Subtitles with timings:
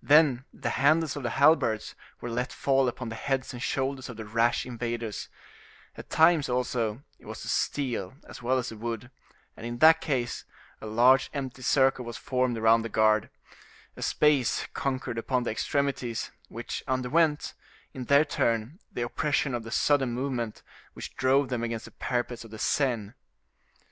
[0.00, 4.16] Then the handles of the halberds were let fall upon the heads and shoulders of
[4.16, 5.28] the rash invaders;
[5.96, 9.10] at times, also, it was the steel as well as the wood,
[9.56, 10.44] and, in that case,
[10.80, 13.30] a large empty circle was formed around the guard;
[13.96, 17.54] a space conquered upon the extremities, which underwent,
[17.92, 20.62] in their turn the oppression of the sudden movement,
[20.92, 23.14] which drove them against the parapets of the Seine.